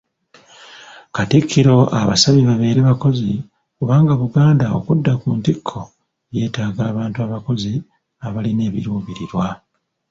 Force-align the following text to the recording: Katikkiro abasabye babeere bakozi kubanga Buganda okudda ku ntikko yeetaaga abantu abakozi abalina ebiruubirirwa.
Katikkiro 1.15 1.75
abasabye 2.01 2.43
babeere 2.49 2.81
bakozi 2.89 3.31
kubanga 3.77 4.13
Buganda 4.21 4.65
okudda 4.77 5.13
ku 5.21 5.27
ntikko 5.37 5.79
yeetaaga 6.33 6.81
abantu 6.91 7.17
abakozi 7.25 7.73
abalina 8.25 8.61
ebiruubirirwa. 8.69 9.47